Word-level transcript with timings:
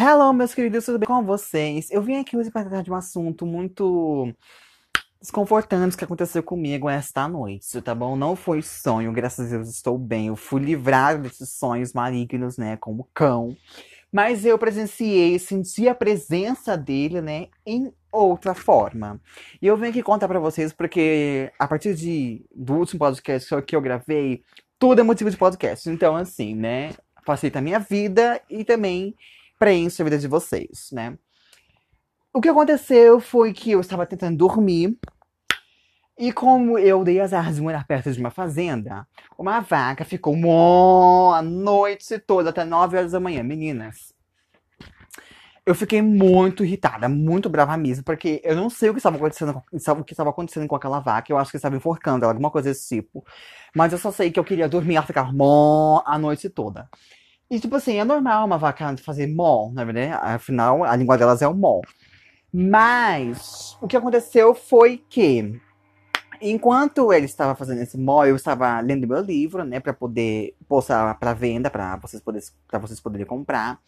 Hello, 0.00 0.32
meus 0.32 0.54
queridos, 0.54 0.84
tudo 0.84 0.96
bem 0.96 1.08
com 1.08 1.24
vocês? 1.24 1.90
Eu 1.90 2.00
vim 2.00 2.18
aqui 2.18 2.36
hoje 2.36 2.52
para 2.52 2.62
tratar 2.62 2.82
de 2.84 2.90
um 2.92 2.94
assunto 2.94 3.44
muito 3.44 4.32
desconfortante 5.20 5.96
que 5.96 6.04
aconteceu 6.04 6.40
comigo 6.40 6.88
esta 6.88 7.26
noite, 7.26 7.82
tá 7.82 7.96
bom? 7.96 8.14
Não 8.14 8.36
foi 8.36 8.62
sonho, 8.62 9.10
graças 9.10 9.52
a 9.52 9.56
Deus 9.56 9.68
estou 9.68 9.98
bem. 9.98 10.28
Eu 10.28 10.36
fui 10.36 10.62
livrado 10.62 11.22
desses 11.22 11.50
sonhos 11.50 11.92
malignos, 11.92 12.56
né, 12.56 12.76
como 12.76 13.08
cão. 13.12 13.56
Mas 14.12 14.46
eu 14.46 14.56
presenciei, 14.56 15.36
senti 15.36 15.88
a 15.88 15.94
presença 15.96 16.76
dele, 16.76 17.20
né, 17.20 17.48
em 17.66 17.92
outra 18.12 18.54
forma. 18.54 19.20
E 19.60 19.66
eu 19.66 19.76
venho 19.76 19.90
aqui 19.90 20.00
contar 20.00 20.28
para 20.28 20.38
vocês 20.38 20.72
porque 20.72 21.52
a 21.58 21.66
partir 21.66 21.96
de, 21.96 22.46
do 22.54 22.74
último 22.74 23.00
podcast 23.00 23.62
que 23.62 23.74
eu 23.74 23.80
gravei, 23.80 24.44
tudo 24.78 25.00
é 25.00 25.02
motivo 25.02 25.28
de 25.28 25.36
podcast. 25.36 25.90
Então, 25.90 26.14
assim, 26.14 26.54
né, 26.54 26.92
facilita 27.26 27.58
a 27.58 27.62
minha 27.62 27.80
vida 27.80 28.40
e 28.48 28.64
também 28.64 29.16
preenche 29.58 30.00
a 30.00 30.04
vida 30.04 30.18
de 30.18 30.28
vocês, 30.28 30.90
né? 30.92 31.18
O 32.32 32.40
que 32.40 32.48
aconteceu 32.48 33.20
foi 33.20 33.52
que 33.52 33.70
eu 33.72 33.80
estava 33.80 34.06
tentando 34.06 34.36
dormir 34.36 34.96
e 36.18 36.32
como 36.32 36.78
eu 36.78 37.04
dei 37.04 37.20
azar 37.20 37.52
de 37.52 37.60
morar 37.60 37.86
perto 37.86 38.12
de 38.12 38.18
uma 38.18 38.30
fazenda, 38.30 39.06
uma 39.38 39.60
vaca 39.60 40.04
ficou 40.04 40.34
a 41.32 41.40
noite 41.42 42.18
toda 42.18 42.50
até 42.50 42.64
9 42.64 42.96
horas 42.96 43.12
da 43.12 43.20
manhã, 43.20 43.42
meninas. 43.42 44.12
Eu 45.64 45.74
fiquei 45.74 46.00
muito 46.00 46.64
irritada, 46.64 47.08
muito 47.08 47.48
brava 47.48 47.76
mesmo, 47.76 48.02
porque 48.02 48.40
eu 48.42 48.56
não 48.56 48.70
sei 48.70 48.88
o 48.88 48.94
que 48.94 48.98
estava 48.98 49.16
acontecendo, 49.16 49.62
o 49.70 50.04
que 50.04 50.12
estava 50.12 50.30
acontecendo 50.30 50.66
com 50.66 50.74
aquela 50.74 50.98
vaca. 50.98 51.30
Eu 51.30 51.38
acho 51.38 51.50
que 51.50 51.56
estava 51.58 51.76
enforcando 51.76 52.24
ela, 52.24 52.32
alguma 52.32 52.50
coisa 52.50 52.70
desse 52.70 52.96
tipo. 52.96 53.24
Mas 53.76 53.92
eu 53.92 53.98
só 53.98 54.10
sei 54.10 54.30
que 54.30 54.40
eu 54.40 54.44
queria 54.44 54.68
dormir, 54.68 54.96
ela 54.96 55.06
ficar 55.06 55.32
mó 55.32 56.02
a 56.06 56.18
noite 56.18 56.48
toda. 56.48 56.88
E, 57.50 57.58
tipo 57.58 57.76
assim, 57.76 57.96
é 57.96 58.04
normal 58.04 58.44
uma 58.44 58.58
vaca 58.58 58.94
fazer 58.98 59.26
mó, 59.26 59.70
na 59.72 59.82
verdade. 59.82 60.12
Afinal, 60.22 60.84
a 60.84 60.94
língua 60.94 61.16
delas 61.16 61.40
é 61.40 61.48
o 61.48 61.54
mó. 61.54 61.80
Mas, 62.52 63.76
o 63.80 63.86
que 63.86 63.96
aconteceu 63.96 64.54
foi 64.54 65.02
que, 65.08 65.58
enquanto 66.42 67.10
ele 67.12 67.24
estava 67.24 67.54
fazendo 67.54 67.80
esse 67.80 67.96
mó, 67.96 68.24
eu 68.24 68.36
estava 68.36 68.78
lendo 68.80 69.08
meu 69.08 69.22
livro, 69.22 69.64
né, 69.64 69.80
para 69.80 69.94
poder 69.94 70.54
postar 70.68 71.18
para 71.18 71.32
venda, 71.32 71.70
para 71.70 71.96
vocês, 71.96 72.22
poder, 72.22 72.42
vocês 72.80 73.00
poderem 73.00 73.26
comprar. 73.26 73.80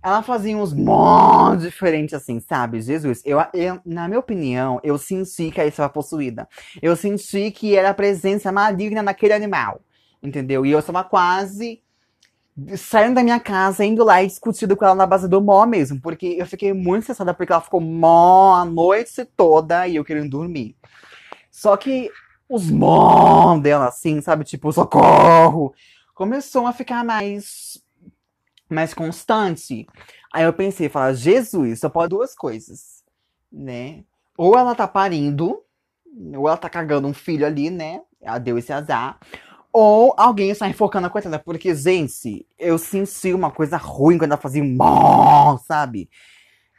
Ela 0.00 0.22
fazia 0.22 0.56
uns 0.56 0.72
mó 0.72 1.54
diferentes, 1.56 2.14
assim, 2.14 2.40
sabe? 2.40 2.80
Jesus, 2.80 3.22
eu, 3.24 3.38
eu, 3.54 3.80
na 3.84 4.08
minha 4.08 4.18
opinião, 4.18 4.80
eu 4.82 4.98
senti 4.98 5.50
que 5.50 5.60
ela 5.60 5.68
estava 5.68 5.88
possuída. 5.88 6.48
Eu 6.80 6.96
senti 6.96 7.50
que 7.52 7.76
era 7.76 7.90
a 7.90 7.94
presença 7.94 8.50
maligna 8.50 9.02
naquele 9.02 9.32
animal, 9.32 9.80
entendeu? 10.20 10.66
E 10.66 10.72
eu 10.72 10.80
estava 10.80 11.04
quase 11.04 11.80
saindo 12.76 13.14
da 13.14 13.22
minha 13.22 13.40
casa, 13.40 13.84
indo 13.84 14.04
lá 14.04 14.22
e 14.22 14.26
discutindo 14.26 14.76
com 14.76 14.84
ela 14.84 14.94
na 14.94 15.06
base 15.06 15.28
do 15.28 15.40
mó 15.40 15.64
mesmo. 15.66 16.00
Porque 16.00 16.36
eu 16.38 16.46
fiquei 16.46 16.72
muito 16.72 17.02
estressada 17.02 17.32
porque 17.34 17.52
ela 17.52 17.62
ficou 17.62 17.80
mó 17.80 18.54
a 18.54 18.64
noite 18.64 19.24
toda 19.36 19.86
e 19.88 19.96
eu 19.96 20.04
querendo 20.04 20.30
dormir. 20.30 20.76
Só 21.50 21.76
que 21.76 22.10
os 22.48 22.70
mó 22.70 23.58
dela, 23.58 23.88
assim, 23.88 24.20
sabe? 24.20 24.44
Tipo, 24.44 24.72
socorro! 24.72 25.74
Começou 26.14 26.66
a 26.66 26.72
ficar 26.72 27.04
mais. 27.04 27.82
mais 28.68 28.92
constante. 28.92 29.86
Aí 30.32 30.44
eu 30.44 30.52
pensei, 30.52 30.88
falar, 30.88 31.14
Jesus, 31.14 31.80
só 31.80 31.88
pode 31.88 32.10
duas 32.10 32.34
coisas, 32.34 33.02
né? 33.50 34.04
Ou 34.36 34.58
ela 34.58 34.74
tá 34.74 34.88
parindo, 34.88 35.62
ou 36.36 36.48
ela 36.48 36.56
tá 36.56 36.70
cagando 36.70 37.06
um 37.06 37.14
filho 37.14 37.46
ali, 37.46 37.70
né? 37.70 38.00
Ela 38.20 38.38
deu 38.38 38.56
esse 38.56 38.72
azar. 38.72 39.18
Ou 39.72 40.14
alguém 40.18 40.50
está 40.50 40.68
enfocando 40.68 41.06
a 41.06 41.10
coitada. 41.10 41.38
Porque, 41.38 41.74
gente, 41.74 42.46
eu 42.58 42.76
senti 42.78 43.32
uma 43.32 43.50
coisa 43.50 43.76
ruim 43.76 44.18
quando 44.18 44.32
ela 44.32 44.40
fazia 44.40 44.62
mó, 44.62 45.56
sabe? 45.58 46.10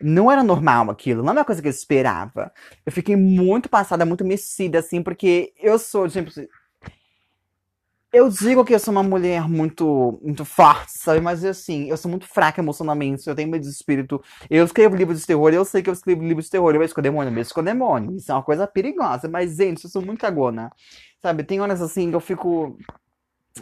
Não 0.01 0.29
era 0.31 0.43
normal 0.43 0.91
aquilo, 0.91 1.23
não 1.23 1.31
era 1.31 1.39
uma 1.39 1.45
coisa 1.45 1.61
que 1.61 1.67
eu 1.67 1.71
esperava. 1.71 2.51
Eu 2.85 2.91
fiquei 2.91 3.15
muito 3.15 3.69
passada, 3.69 4.05
muito 4.05 4.25
mexida, 4.25 4.79
assim, 4.79 5.01
porque 5.01 5.53
eu 5.57 5.79
sou, 5.79 6.09
tipo, 6.09 6.29
eu 8.13 8.29
digo 8.29 8.63
que 8.63 8.75
eu 8.75 8.79
sou 8.79 8.91
uma 8.91 9.01
mulher 9.01 9.49
muito, 9.49 10.19
muito 10.21 10.45
forte, 10.45 10.91
sabe? 10.91 11.19
Mas 11.19 11.43
assim, 11.43 11.89
eu 11.89 11.97
sou 11.97 12.09
muito 12.11 12.27
fraca 12.27 12.61
emocionalmente, 12.61 13.27
eu 13.27 13.35
tenho 13.35 13.49
medo 13.49 13.63
de 13.63 13.69
espírito. 13.69 14.21
Eu 14.47 14.63
escrevo 14.63 14.95
livros 14.95 15.19
de 15.19 15.25
terror, 15.25 15.51
eu 15.51 15.65
sei 15.65 15.81
que 15.81 15.89
eu 15.89 15.93
escrevo 15.93 16.21
livros 16.23 16.45
de 16.45 16.51
terror, 16.51 16.73
eu 16.75 16.79
vejo 16.79 16.93
com 16.93 17.01
demônio, 17.01 17.31
eu 17.31 17.35
vejo 17.35 17.51
com 17.51 17.63
demônio. 17.63 18.15
Isso 18.15 18.31
é 18.31 18.35
uma 18.35 18.43
coisa 18.43 18.67
perigosa, 18.67 19.27
mas, 19.27 19.55
gente, 19.57 19.83
eu 19.85 19.89
sou 19.89 20.01
muito 20.03 20.19
cagona. 20.19 20.71
Sabe, 21.23 21.43
tem 21.43 21.59
horas 21.59 21.81
assim 21.81 22.11
que 22.11 22.15
eu 22.15 22.19
fico. 22.19 22.77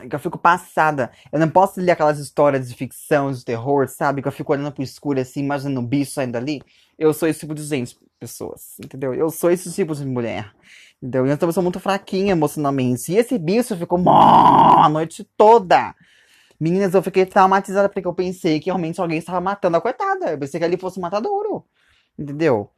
Que 0.09 0.15
eu 0.15 0.19
fico 0.19 0.37
passada. 0.37 1.11
Eu 1.31 1.39
não 1.39 1.49
posso 1.49 1.79
ler 1.79 1.91
aquelas 1.91 2.19
histórias 2.19 2.67
de 2.67 2.75
ficção, 2.75 3.31
de 3.31 3.43
terror, 3.45 3.87
sabe? 3.87 4.21
Que 4.21 4.27
eu 4.27 4.31
fico 4.31 4.51
olhando 4.51 4.71
pro 4.71 4.83
escuro 4.83 5.19
assim, 5.19 5.41
imaginando 5.41 5.79
um 5.79 5.85
bicho 5.85 6.11
saindo 6.11 6.35
ali. 6.37 6.61
Eu 6.97 7.13
sou 7.13 7.27
esse 7.27 7.41
tipo 7.41 7.53
de 7.55 7.63
gente, 7.63 7.97
pessoas, 8.19 8.77
entendeu? 8.83 9.13
Eu 9.13 9.29
sou 9.29 9.49
esse 9.51 9.71
tipo 9.73 9.95
de 9.95 10.05
mulher. 10.05 10.51
Entendeu? 11.01 11.25
Então 11.27 11.49
eu 11.49 11.53
sou 11.53 11.63
muito 11.63 11.79
fraquinha 11.79 12.33
emocionalmente. 12.33 13.11
E 13.11 13.17
esse 13.17 13.37
bicho 13.39 13.75
ficou 13.75 13.97
mó 13.97 14.83
a 14.83 14.87
noite 14.87 15.23
toda. 15.35 15.95
Meninas, 16.59 16.93
eu 16.93 17.01
fiquei 17.01 17.25
traumatizada 17.25 17.89
porque 17.89 18.07
eu 18.07 18.13
pensei 18.13 18.59
que 18.59 18.67
realmente 18.67 19.01
alguém 19.01 19.17
estava 19.17 19.41
matando 19.41 19.77
a 19.77 19.81
coitada. 19.81 20.31
Eu 20.31 20.37
pensei 20.37 20.59
que 20.59 20.65
ali 20.65 20.77
fosse 20.77 20.99
um 20.99 21.01
matadouro. 21.01 21.65
Entendeu? 22.17 22.69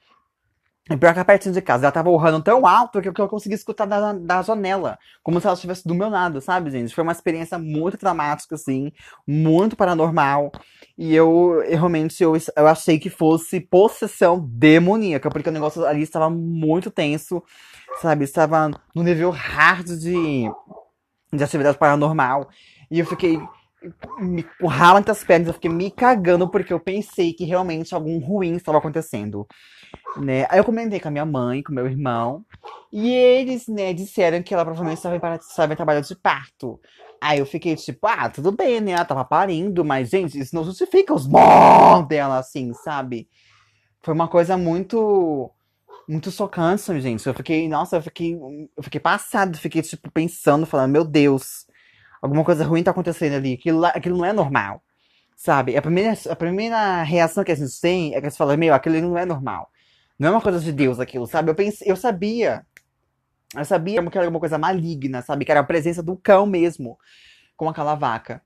E 0.89 0.97
pior 0.97 1.13
que 1.13 1.19
a 1.19 1.25
pertinho 1.25 1.53
de 1.53 1.61
casa, 1.61 1.85
ela 1.85 1.91
tava 1.91 2.09
urrando 2.09 2.43
tão 2.43 2.67
alto 2.67 3.01
que 3.01 3.07
eu 3.07 3.29
consegui 3.29 3.55
escutar 3.55 3.85
da, 3.85 4.11
da 4.11 4.41
janela. 4.41 4.99
Como 5.23 5.39
se 5.39 5.47
ela 5.47 5.53
estivesse 5.53 5.87
do 5.87 5.95
meu 5.95 6.09
lado, 6.09 6.41
sabe, 6.41 6.71
gente? 6.71 6.93
Foi 6.93 7.03
uma 7.03 7.13
experiência 7.13 7.57
muito 7.57 7.97
traumática, 7.97 8.55
assim. 8.55 8.91
Muito 9.25 9.77
paranormal. 9.77 10.51
E 10.97 11.15
eu, 11.15 11.63
eu 11.65 11.77
realmente, 11.77 12.21
eu, 12.21 12.33
eu 12.35 12.67
achei 12.67 12.99
que 12.99 13.09
fosse 13.09 13.61
possessão 13.61 14.45
demoníaca. 14.45 15.29
Porque 15.29 15.47
o 15.47 15.53
negócio 15.53 15.85
ali 15.85 16.01
estava 16.01 16.29
muito 16.29 16.91
tenso 16.91 17.41
sabe? 18.01 18.23
Estava 18.23 18.71
no 18.95 19.03
nível 19.03 19.29
hard 19.29 19.87
de, 19.87 20.49
de 21.31 21.43
atividade 21.43 21.77
paranormal. 21.77 22.49
E 22.89 22.99
eu 22.99 23.05
fiquei 23.05 23.39
me 24.17 24.43
currava 24.43 24.99
entre 24.99 25.11
as 25.11 25.25
pernas, 25.25 25.49
eu 25.49 25.53
fiquei 25.53 25.69
me 25.69 25.91
cagando 25.91 26.49
porque 26.49 26.71
eu 26.71 26.79
pensei 26.79 27.33
que 27.33 27.43
realmente 27.43 27.93
algum 27.93 28.17
ruim 28.17 28.55
estava 28.55 28.77
acontecendo. 28.77 29.45
Né? 30.17 30.45
Aí 30.49 30.59
eu 30.59 30.63
comentei 30.63 30.99
com 30.99 31.07
a 31.07 31.11
minha 31.11 31.25
mãe, 31.25 31.63
com 31.63 31.73
meu 31.73 31.87
irmão, 31.87 32.45
e 32.91 33.09
eles, 33.11 33.67
né, 33.67 33.93
disseram 33.93 34.43
que 34.43 34.53
ela 34.53 34.63
provavelmente 34.63 34.97
estava 34.97 35.15
em, 35.15 35.73
em 35.73 35.75
trabalho 35.75 36.01
de 36.01 36.15
parto. 36.15 36.79
Aí 37.19 37.39
eu 37.39 37.45
fiquei 37.45 37.75
tipo, 37.75 38.05
ah, 38.05 38.29
tudo 38.29 38.51
bem, 38.51 38.81
né? 38.81 38.91
Ela 38.91 39.05
tava 39.05 39.23
parindo, 39.23 39.83
mas, 39.85 40.09
gente, 40.09 40.37
isso 40.37 40.53
não 40.53 40.63
justifica 40.63 41.13
os 41.13 41.25
bons 41.25 42.05
dela, 42.07 42.37
assim, 42.37 42.73
sabe? 42.73 43.29
Foi 44.01 44.13
uma 44.13 44.27
coisa 44.27 44.57
muito 44.57 45.49
muito 46.07 46.31
socante, 46.31 46.99
gente. 46.99 47.25
Eu 47.25 47.33
fiquei, 47.33 47.67
nossa, 47.67 47.95
eu 47.97 48.01
fiquei, 48.01 48.37
eu 48.77 48.83
fiquei 48.83 48.99
passado, 48.99 49.57
fiquei, 49.57 49.81
tipo, 49.81 50.11
pensando, 50.11 50.65
falando, 50.65 50.91
meu 50.91 51.05
Deus, 51.05 51.65
alguma 52.21 52.43
coisa 52.43 52.65
ruim 52.65 52.83
tá 52.83 52.91
acontecendo 52.91 53.35
ali. 53.35 53.53
Aquilo, 53.53 53.85
aquilo 53.85 54.17
não 54.17 54.25
é 54.25 54.33
normal, 54.33 54.83
sabe? 55.35 55.77
A 55.77 55.81
primeira, 55.81 56.13
a 56.29 56.35
primeira 56.35 57.03
reação 57.03 57.43
que 57.43 57.51
a 57.51 57.55
gente 57.55 57.79
tem 57.81 58.15
é 58.15 58.19
que 58.19 58.27
a 58.27 58.29
gente 58.29 58.37
fala, 58.37 58.57
meu, 58.57 58.73
aquilo 58.73 58.99
não 59.01 59.17
é 59.17 59.25
normal. 59.25 59.69
Não 60.17 60.29
é 60.29 60.31
uma 60.31 60.41
coisa 60.41 60.59
de 60.59 60.71
Deus 60.71 60.99
aquilo, 60.99 61.27
sabe? 61.27 61.49
Eu 61.49 61.55
pensei, 61.55 61.89
eu 61.89 61.95
sabia. 61.95 62.65
Eu 63.55 63.65
sabia 63.65 64.01
que 64.09 64.17
era 64.17 64.25
alguma 64.27 64.39
coisa 64.39 64.57
maligna, 64.57 65.21
sabe? 65.21 65.45
Que 65.45 65.51
era 65.51 65.59
a 65.61 65.63
presença 65.63 66.01
do 66.01 66.15
cão 66.17 66.45
mesmo, 66.45 66.97
com 67.55 67.69
aquela 67.69 67.95
vaca. 67.95 68.41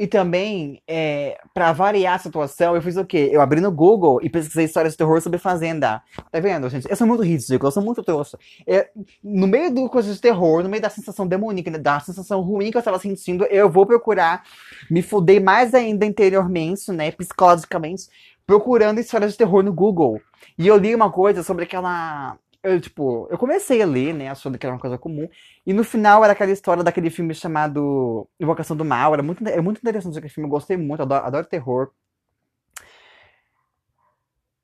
E 0.00 0.06
também, 0.06 0.82
é, 0.88 1.38
para 1.52 1.74
variar 1.74 2.14
a 2.14 2.18
situação, 2.18 2.74
eu 2.74 2.80
fiz 2.80 2.96
o 2.96 3.04
quê? 3.04 3.28
Eu 3.30 3.42
abri 3.42 3.60
no 3.60 3.70
Google 3.70 4.18
e 4.22 4.30
pesquisei 4.30 4.64
histórias 4.64 4.94
de 4.94 4.96
terror 4.96 5.20
sobre 5.20 5.38
fazenda. 5.38 6.02
Tá 6.32 6.40
vendo, 6.40 6.70
gente? 6.70 6.88
Eu 6.88 6.96
sou 6.96 7.06
muito 7.06 7.22
ridículo, 7.22 7.68
eu 7.68 7.70
sou 7.70 7.82
muito 7.82 8.02
trouxa. 8.02 8.38
É, 8.66 8.88
no 9.22 9.46
meio 9.46 9.70
do 9.70 9.90
coisa 9.90 10.10
de 10.10 10.18
terror, 10.18 10.62
no 10.62 10.70
meio 10.70 10.82
da 10.82 10.88
sensação 10.88 11.26
demoníaca, 11.26 11.78
da 11.78 12.00
sensação 12.00 12.40
ruim 12.40 12.70
que 12.70 12.78
eu 12.78 12.80
estava 12.80 12.98
sentindo, 12.98 13.44
eu 13.50 13.68
vou 13.68 13.84
procurar 13.84 14.42
me 14.90 15.02
fuder 15.02 15.44
mais 15.44 15.74
ainda 15.74 16.06
interiormente, 16.06 16.90
né? 16.90 17.10
Psicologicamente, 17.10 18.04
procurando 18.46 19.00
histórias 19.00 19.32
de 19.32 19.36
terror 19.36 19.62
no 19.62 19.70
Google. 19.74 20.18
E 20.56 20.66
eu 20.66 20.78
li 20.78 20.94
uma 20.94 21.12
coisa 21.12 21.42
sobre 21.42 21.64
aquela 21.64 22.38
eu, 22.62 22.80
tipo, 22.80 23.26
eu 23.30 23.38
comecei 23.38 23.80
a 23.82 23.86
ler, 23.86 24.12
né, 24.14 24.28
achando 24.28 24.58
que 24.58 24.66
era 24.66 24.74
uma 24.74 24.80
coisa 24.80 24.98
comum, 24.98 25.28
e 25.66 25.72
no 25.72 25.84
final 25.84 26.22
era 26.24 26.32
aquela 26.32 26.50
história 26.52 26.84
daquele 26.84 27.10
filme 27.10 27.34
chamado 27.34 28.28
Invocação 28.38 28.76
do 28.76 28.84
Mal, 28.84 29.14
era 29.14 29.22
muito, 29.22 29.46
é 29.48 29.60
muito 29.60 29.78
interessante 29.78 30.18
aquele 30.18 30.32
filme, 30.32 30.46
eu 30.46 30.50
gostei 30.50 30.76
muito, 30.76 31.02
adoro, 31.02 31.24
adoro 31.26 31.46
terror. 31.46 31.90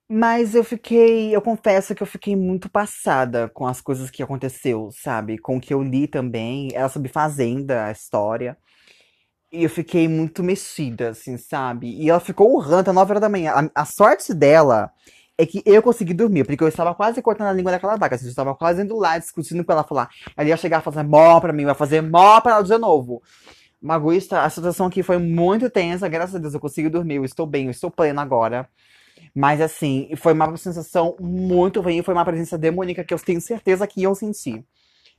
Mas 0.09 0.55
eu 0.55 0.63
fiquei, 0.63 1.35
eu 1.35 1.43
confesso 1.43 1.95
que 1.95 2.03
eu 2.03 2.07
fiquei 2.07 2.37
muito 2.37 2.71
passada 2.71 3.49
com 3.49 3.67
as 3.67 3.81
coisas 3.81 4.09
que 4.11 4.23
aconteceu, 4.23 4.91
sabe? 4.93 5.37
Com 5.39 5.57
o 5.57 5.61
que 5.61 5.75
eu 5.75 5.83
li 5.83 6.07
também, 6.07 6.69
era 6.75 6.89
sobre 6.89 7.09
Fazenda, 7.09 7.87
a 7.87 7.91
história. 7.91 8.57
E 9.53 9.65
eu 9.65 9.71
fiquei 9.71 10.09
muito 10.09 10.43
mexida, 10.43 11.11
assim, 11.11 11.37
sabe? 11.39 11.89
E 11.89 12.11
ela 12.11 12.21
ficou 12.21 12.53
urrando 12.55 12.81
até 12.81 12.93
9 12.93 13.13
horas 13.13 13.21
da 13.21 13.29
manhã. 13.29 13.53
A, 13.75 13.83
a 13.83 13.85
sorte 13.85 14.35
dela 14.35 14.91
é 15.39 15.45
que 15.45 15.63
eu 15.67 15.83
consegui 15.83 16.15
dormir, 16.15 16.45
porque 16.45 16.63
eu 16.63 16.69
estava 16.69 16.95
quase 16.95 17.21
cortando 17.21 17.49
a 17.49 17.53
língua 17.53 17.73
daquela 17.73 17.97
vaca. 17.97 18.15
Assim, 18.15 18.27
eu 18.27 18.31
estava 18.31 18.55
quase 18.55 18.83
indo 18.83 18.97
lá 18.97 19.19
discutindo 19.19 19.65
com 19.65 19.73
ela 19.73 19.85
falar. 19.85 20.09
Ela 20.37 20.49
ia 20.49 20.57
chegar 20.57 20.79
a 20.79 20.81
fazer 20.81 21.03
mó 21.03 21.41
pra 21.41 21.53
mim, 21.53 21.65
vai 21.65 21.75
fazer 21.75 22.01
mó 22.01 22.41
pra 22.41 22.53
ela 22.53 22.63
de 22.63 22.77
novo. 22.79 23.23
Magoísta, 23.81 24.43
a 24.43 24.51
situação 24.51 24.87
aqui 24.87 25.03
foi 25.03 25.19
muito 25.19 25.69
tensa, 25.69 26.09
graças 26.09 26.35
a 26.35 26.39
Deus 26.39 26.55
eu 26.55 26.61
consegui 26.61 26.89
dormir, 26.89 27.17
eu 27.17 27.25
estou 27.25 27.47
bem, 27.47 27.67
eu 27.67 27.71
estou 27.71 27.91
plena 27.91 28.23
agora. 28.23 28.69
Mas 29.35 29.61
assim, 29.61 30.09
foi 30.17 30.33
uma 30.33 30.57
sensação 30.57 31.15
muito 31.21 31.81
ruim, 31.81 32.03
foi 32.03 32.15
uma 32.15 32.25
presença 32.25 32.57
demoníaca 32.57 33.05
que 33.05 33.13
eu 33.13 33.19
tenho 33.19 33.41
certeza 33.41 33.87
que 33.87 34.01
iam 34.01 34.15
sentir. 34.15 34.65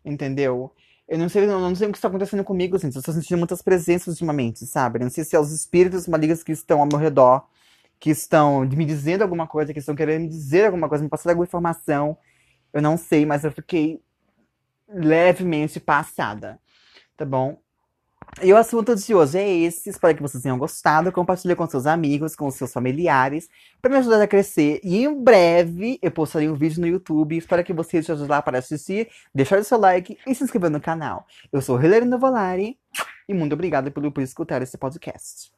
Entendeu? 0.04 0.72
Eu 1.08 1.18
não 1.18 1.30
sei, 1.30 1.46
eu 1.46 1.60
não 1.60 1.75
sei 1.75 1.88
o 1.88 1.92
que 1.92 1.98
está 1.98 2.08
acontecendo 2.08 2.44
comigo, 2.44 2.78
gente. 2.78 2.96
Eu 2.96 3.00
estou 3.00 3.14
sentindo 3.14 3.38
muitas 3.38 3.62
presenças 3.62 4.08
ultimamente, 4.08 4.66
sabe? 4.66 5.00
Eu 5.00 5.04
não 5.04 5.10
sei 5.10 5.24
se 5.24 5.36
é 5.36 5.40
os 5.40 5.52
espíritos 5.52 6.08
malignos 6.08 6.44
que 6.44 6.52
estão 6.52 6.81
ao 6.81 6.88
meu 6.88 6.98
redor, 6.98 7.46
que 7.99 8.09
estão 8.09 8.61
me 8.61 8.85
dizendo 8.85 9.23
alguma 9.23 9.47
coisa, 9.47 9.73
que 9.73 9.79
estão 9.79 9.95
querendo 9.95 10.23
me 10.23 10.29
dizer 10.29 10.65
alguma 10.65 10.88
coisa, 10.88 11.03
me 11.03 11.09
passar 11.09 11.31
alguma 11.31 11.45
informação. 11.45 12.17
Eu 12.73 12.81
não 12.81 12.97
sei, 12.97 13.25
mas 13.25 13.44
eu 13.44 13.51
fiquei 13.51 14.01
levemente 14.88 15.79
passada. 15.79 16.59
Tá 17.15 17.25
bom? 17.25 17.59
E 18.41 18.53
o 18.53 18.57
assunto 18.57 18.95
de 18.95 19.15
hoje 19.15 19.39
é 19.39 19.49
esse. 19.49 19.89
Espero 19.89 20.15
que 20.15 20.21
vocês 20.21 20.44
tenham 20.44 20.57
gostado. 20.57 21.11
Compartilhe 21.11 21.55
com 21.55 21.67
seus 21.67 21.88
amigos, 21.88 22.35
com 22.35 22.49
seus 22.51 22.71
familiares, 22.71 23.49
para 23.81 23.89
me 23.89 23.97
ajudar 23.97 24.21
a 24.21 24.27
crescer. 24.27 24.79
E 24.83 25.03
em 25.03 25.23
breve 25.23 25.97
eu 26.01 26.11
postarei 26.11 26.47
um 26.47 26.53
vídeo 26.53 26.81
no 26.81 26.88
YouTube. 26.88 27.35
Espero 27.35 27.63
que 27.63 27.73
vocês 27.73 28.01
estejam 28.01 28.27
lá 28.27 28.41
para 28.41 28.59
assistir, 28.59 29.09
deixar 29.33 29.57
o 29.59 29.63
seu 29.63 29.79
like 29.79 30.17
e 30.27 30.35
se 30.35 30.44
inscrever 30.44 30.69
no 30.69 30.79
canal. 30.79 31.25
Eu 31.51 31.61
sou 31.61 31.81
Hilary 31.81 32.05
Novolari 32.05 32.77
e 33.27 33.33
muito 33.33 33.53
obrigado 33.53 33.91
por, 33.91 34.11
por 34.11 34.21
escutar 34.21 34.61
esse 34.61 34.77
podcast. 34.77 35.56